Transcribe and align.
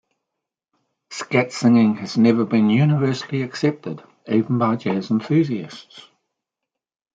Scat 1.11 1.51
singing 1.51 1.93
has 1.97 2.17
never 2.17 2.43
been 2.43 2.71
universally 2.71 3.43
accepted, 3.43 4.01
even 4.27 4.57
by 4.57 4.75
jazz 4.75 5.11
enthusiasts. 5.11 6.09